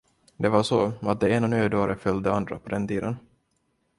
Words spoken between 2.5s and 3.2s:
på den tiden.